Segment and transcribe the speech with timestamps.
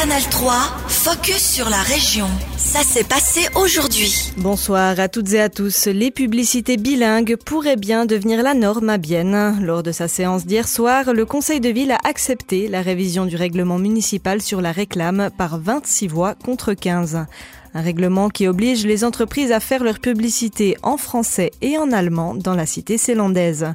[0.00, 0.52] Canal 3,
[0.86, 2.28] focus sur la région.
[2.56, 4.30] Ça s'est passé aujourd'hui.
[4.36, 5.86] Bonsoir à toutes et à tous.
[5.86, 9.58] Les publicités bilingues pourraient bien devenir la norme à Bienne.
[9.60, 13.34] Lors de sa séance d'hier soir, le Conseil de ville a accepté la révision du
[13.34, 17.26] règlement municipal sur la réclame par 26 voix contre 15.
[17.74, 22.36] Un règlement qui oblige les entreprises à faire leur publicité en français et en allemand
[22.36, 23.74] dans la cité zélandaise.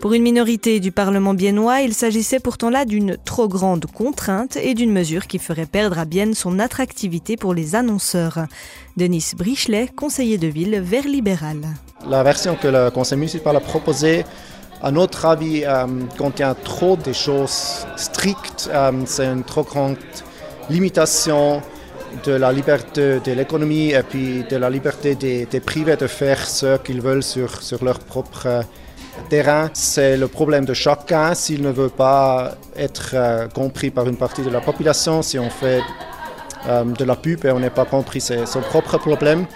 [0.00, 4.74] Pour une minorité du Parlement biennois, il s'agissait pourtant là d'une trop grande contrainte et
[4.74, 8.46] d'une mesure qui ferait perdre à Bienne son attractivité pour les annonceurs.
[8.96, 11.62] Denis Brichelet, conseiller de ville vert libéral.
[12.08, 14.24] La version que le conseil municipal a proposée,
[14.82, 15.86] à notre avis, euh,
[16.16, 18.70] contient trop de choses strictes.
[18.72, 19.96] Euh, c'est une trop grande
[20.70, 21.60] limitation
[22.24, 26.78] de la liberté de l'économie et puis de la liberté des, privés de faire ce
[26.78, 28.62] qu'ils veulent sur, sur leur propre
[29.28, 31.34] terrain, c'est le problème de chacun.
[31.34, 35.50] S'il ne veut pas être euh, compris par une partie de la population, si on
[35.50, 35.82] fait
[36.66, 39.46] euh, de la pub et on n'est pas compris, c'est son propre problème.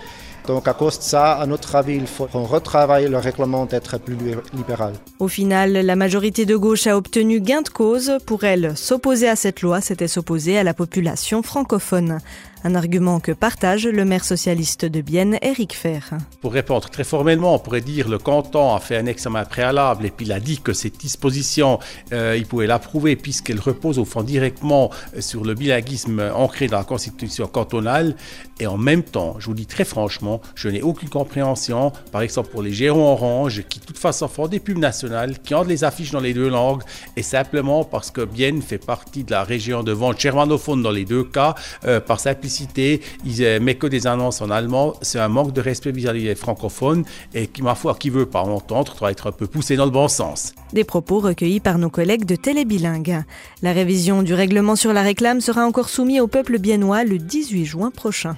[0.47, 3.99] Donc à cause de ça, à notre avis, il faut qu'on retravaille le règlement d'être
[3.99, 4.17] plus
[4.53, 4.95] libéral.
[5.21, 8.13] Au final, la majorité de gauche a obtenu gain de cause.
[8.27, 12.19] Pour elle, s'opposer à cette loi, c'était s'opposer à la population francophone.
[12.65, 16.11] Un argument que partage le maire socialiste de Bienne, Éric Fer.
[16.41, 20.11] Pour répondre très formellement, on pourrait dire le canton a fait un examen préalable et
[20.11, 21.81] puis il a dit que cette disposition,
[22.13, 26.85] euh, il pouvait l'approuver puisqu'elle repose au fond directement sur le bilinguisme ancré dans la
[26.85, 28.15] constitution cantonale.
[28.61, 32.51] Et en même temps, je vous dis très franchement, je n'ai aucune compréhension, par exemple
[32.51, 35.83] pour les gérants orange qui de toute façon font des pubs nationales, qui ont des
[35.83, 36.83] affiches dans les deux langues,
[37.17, 41.05] et simplement parce que Bienne fait partie de la région de vente germanophone dans les
[41.05, 44.95] deux cas, euh, par simplicité ils mettent que des annonces en allemand.
[45.03, 48.43] C'est un manque de respect vis-à-vis des francophones et qui, ma foi, qui veut pas
[48.43, 50.53] entendre, doit être un peu poussé dans le bon sens.
[50.73, 53.23] Des propos recueillis par nos collègues de Télébilingue.
[53.63, 57.65] La révision du règlement sur la réclame sera encore soumise au peuple biennois le 18
[57.65, 58.37] juin prochain.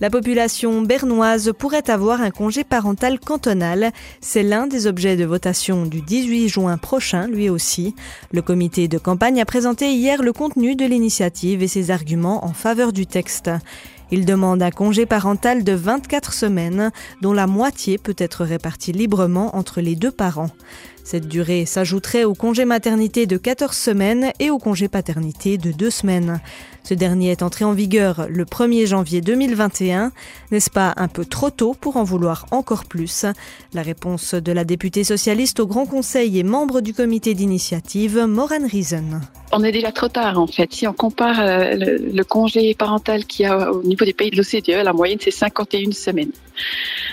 [0.00, 3.92] La population bernoise pourrait avoir un congé parental cantonal.
[4.22, 7.94] C'est l'un des objets de votation du 18 juin prochain, lui aussi.
[8.32, 12.54] Le comité de campagne a présenté hier le contenu de l'initiative et ses arguments en
[12.54, 13.50] faveur du texte.
[14.10, 19.54] Il demande un congé parental de 24 semaines, dont la moitié peut être répartie librement
[19.54, 20.50] entre les deux parents.
[21.10, 25.90] Cette durée s'ajouterait au congé maternité de 14 semaines et au congé paternité de 2
[25.90, 26.40] semaines.
[26.84, 30.12] Ce dernier est entré en vigueur le 1er janvier 2021.
[30.52, 33.26] N'est-ce pas un peu trop tôt pour en vouloir encore plus?
[33.74, 38.68] La réponse de la députée socialiste au Grand Conseil et membre du comité d'initiative, Moran
[38.70, 39.20] Riesen.
[39.52, 40.72] On est déjà trop tard en fait.
[40.72, 44.36] Si on compare euh, le, congé parental qu'il y a au niveau des pays de
[44.36, 46.30] l'OCDE, la moyenne c'est 51 semaines.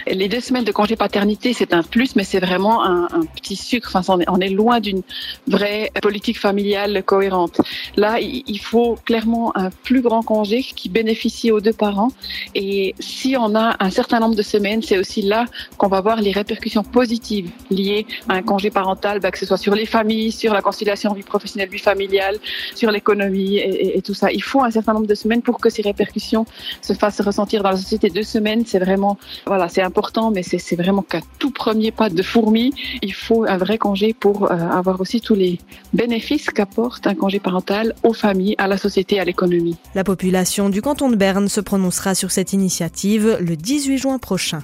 [0.06, 3.87] Les deux semaines de congé paternité, c'est un plus, mais c'est vraiment un, petit sucre.
[3.94, 5.02] Enfin, on est, loin d'une
[5.48, 7.62] vraie politique familiale cohérente.
[7.96, 12.12] Là, il faut clairement un plus grand congé qui bénéficie aux deux parents.
[12.56, 15.46] Et si on a un certain nombre de semaines, c'est aussi là
[15.78, 19.58] qu'on va voir les répercussions positives liées à un congé parental, bah, que ce soit
[19.58, 22.38] sur les familles, sur la conciliation vie professionnelle, vie familiale,
[22.76, 24.32] sur l'économie et, et, tout ça.
[24.32, 26.46] Il faut un certain nombre de semaines pour que ces répercussions
[26.82, 28.10] se fassent ressentir dans la société.
[28.10, 32.22] Deux semaines, c'est vraiment, voilà, c'est important, mais c'est vraiment qu'un tout premier pas de
[32.22, 32.74] fourmi.
[33.02, 35.60] Il faut un vrai congé pour euh, avoir aussi tous les
[35.94, 39.78] bénéfices qu'apporte un congé parental aux familles, à la société, à l'économie.
[39.96, 44.64] La population du canton de Berne se prononcera sur cette initiative le 18 juin prochain.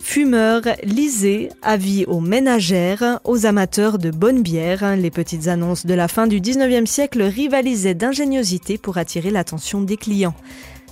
[0.00, 4.96] Fumeurs, lisez, avis aux ménagères, aux amateurs de bonne bière.
[4.96, 9.96] Les petites annonces de la fin du 19e siècle rivalisaient d'ingéniosité pour attirer l'attention des
[9.96, 10.34] clients.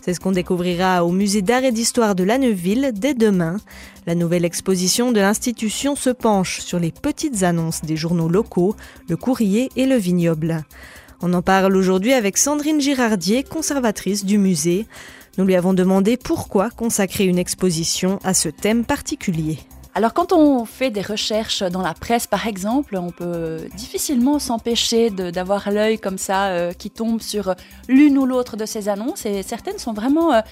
[0.06, 3.56] C'est ce qu'on découvrira au musée d'art et d'histoire de la Neuville dès demain.
[4.06, 8.77] La nouvelle exposition de l'institution se penche sur les petites annonces des journaux locaux,
[9.09, 10.62] le courrier et le vignoble.
[11.22, 14.87] On en parle aujourd'hui avec Sandrine Girardier, conservatrice du musée.
[15.39, 19.59] Nous lui avons demandé pourquoi consacrer une exposition à ce thème particulier.
[19.97, 25.09] Alors quand on fait des recherches dans la presse par exemple, on peut difficilement s'empêcher
[25.09, 27.55] d'avoir l'œil comme ça euh, qui tombe sur
[27.89, 30.43] l'une ou l'autre de ces annonces et certaines sont vraiment euh,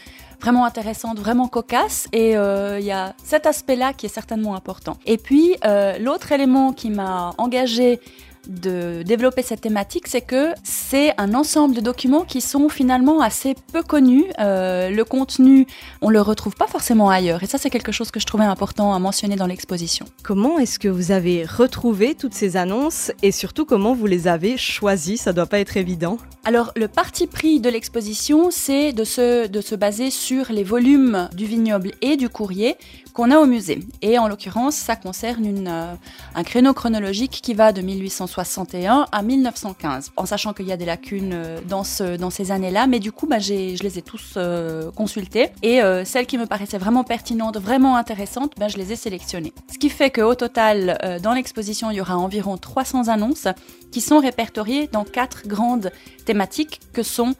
[0.46, 4.96] intéressantes, vraiment cocasses et euh, il y a cet aspect-là qui est certainement important.
[5.04, 5.56] Et puis
[6.00, 8.00] l'autre élément qui m'a engagé
[8.46, 13.54] de développer cette thématique, c'est que c'est un ensemble de documents qui sont finalement assez
[13.72, 14.24] peu connus.
[14.38, 15.66] Euh, le contenu,
[16.02, 17.42] on le retrouve pas forcément ailleurs.
[17.42, 20.06] Et ça, c'est quelque chose que je trouvais important à mentionner dans l'exposition.
[20.22, 24.56] Comment est-ce que vous avez retrouvé toutes ces annonces et surtout comment vous les avez
[24.56, 25.16] choisies?
[25.16, 26.18] Ça doit pas être évident.
[26.44, 31.28] Alors, le parti pris de l'exposition, c'est de se, de se baser sur les volumes
[31.34, 32.76] du vignoble et du courrier
[33.14, 33.78] qu'on a au musée.
[34.02, 35.94] Et en l'occurrence, ça concerne euh,
[36.34, 40.84] un créneau chronologique qui va de 1861 à 1915, en sachant qu'il y a des
[40.84, 45.48] lacunes euh, dans ces années-là, mais du coup, bah, je les ai tous euh, consultés.
[45.62, 49.52] Et celles qui me paraissaient vraiment pertinentes, vraiment intéressantes, bah, je les ai sélectionnées.
[49.72, 53.46] Ce qui fait qu'au total, dans l'exposition, il y aura environ 300 annonces
[53.92, 55.92] qui sont répertoriées dans quatre grandes
[56.24, 57.36] thématiques que sont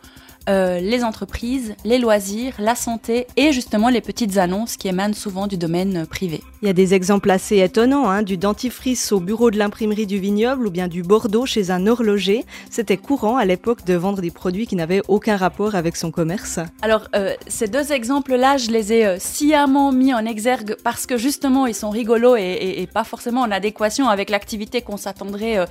[0.48, 5.46] euh, les entreprises, les loisirs, la santé et justement les petites annonces qui émanent souvent
[5.46, 6.42] du domaine privé.
[6.60, 10.18] Il y a des exemples assez étonnants, hein, du dentifrice au bureau de l'imprimerie du
[10.18, 12.44] vignoble ou bien du Bordeaux chez un horloger.
[12.70, 16.58] C'était courant à l'époque de vendre des produits qui n'avaient aucun rapport avec son commerce.
[16.82, 21.16] Alors euh, ces deux exemples-là, je les ai euh, sciemment mis en exergue parce que
[21.16, 25.66] justement ils sont rigolos et, pas forcément en adéquation avec l'activité qu'on s'attendrait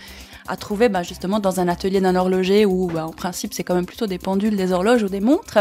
[0.48, 3.76] à trouver bah, justement dans un atelier d'un horloger où bah, en principe c'est quand
[3.76, 5.60] même plutôt des pendules, des horloges ou des montres.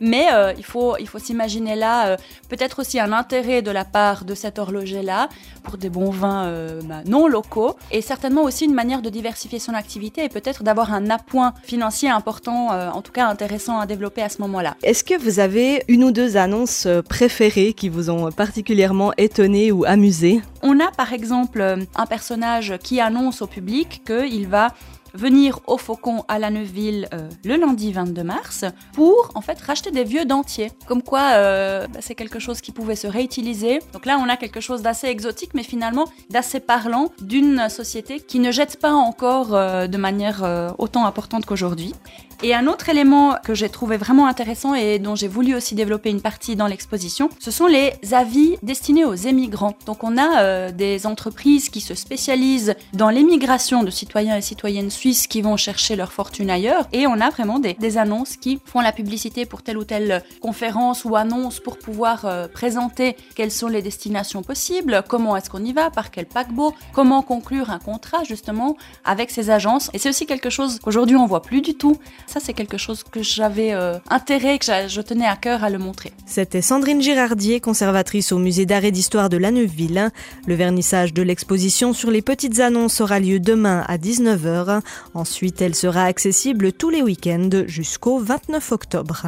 [0.00, 2.16] Mais euh, il faut, il faut s'imaginer là euh,
[2.48, 5.28] peut-être aussi un intérêt de la part de cet horloger-là
[5.62, 9.58] pour des bons vins euh, bah, non locaux et certainement aussi une manière de diversifier
[9.58, 14.22] son activité et peut-être d'avoir un appoint financier important, en tout cas intéressant à développer
[14.22, 14.76] à ce moment-là.
[14.82, 19.84] Est-ce que vous avez une ou deux annonces préférées qui vous ont particulièrement étonné ou
[19.84, 20.40] amusé?
[20.62, 24.68] On a par exemple un personnage qui annonce au public qu'il va
[25.16, 29.90] venir au Faucon à la Neuville euh, le lundi 22 mars pour en fait racheter
[29.90, 30.70] des vieux dentiers.
[30.86, 33.80] Comme quoi euh, bah, c'est quelque chose qui pouvait se réutiliser.
[33.92, 38.38] Donc là on a quelque chose d'assez exotique mais finalement d'assez parlant d'une société qui
[38.38, 40.44] ne jette pas encore euh, de manière
[40.78, 41.94] autant importante qu'aujourd'hui.
[42.42, 46.10] Et un autre élément que j'ai trouvé vraiment intéressant et dont j'ai voulu aussi développer
[46.10, 49.74] une partie dans l'exposition, ce sont les avis destinés aux émigrants.
[49.86, 55.05] Donc on a des entreprises qui se spécialisent dans l'émigration de citoyens et citoyennes suisses
[55.14, 56.88] qui vont chercher leur fortune ailleurs.
[56.92, 61.04] Et on a vraiment des, annonces qui font la publicité pour telle ou telle conférence
[61.04, 65.72] ou annonce pour pouvoir euh, présenter quelles sont les destinations possibles, comment est-ce qu'on y
[65.72, 69.88] va, par quel paquebot, comment conclure un contrat justement avec ces agences.
[69.94, 71.96] Et c'est aussi quelque chose qu'aujourd'hui on voit plus du tout.
[72.26, 75.78] Ça c'est quelque chose que j'avais euh, intérêt, que je tenais à cœur à le
[75.78, 76.12] montrer.
[76.26, 80.10] C'était Sandrine Girardier, conservatrice au musée d'art et d'histoire de la Neuville.
[80.46, 84.80] Le vernissage de l'exposition sur les petites annonces aura lieu demain à 19h.
[85.14, 89.22] Ensuite, elle sera accessible tous les week-ends jusqu'au 29 octobre.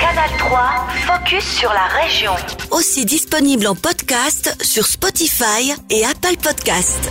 [0.00, 0.60] Canal 3,
[1.06, 2.32] focus sur la région.
[2.70, 7.08] Aussi disponible en podcast sur Spotify et Apple Podcast.